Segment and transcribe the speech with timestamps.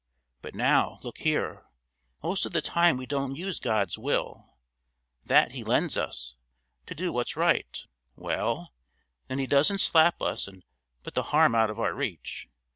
[0.41, 1.67] But now, look here;
[2.23, 4.55] most of the time we don't use God's will,
[5.23, 6.33] that He lends us,
[6.87, 7.77] to do what's right;
[8.15, 8.73] well,
[9.27, 10.63] then He doesn't slap us and
[11.03, 12.49] put the harm out of our reach.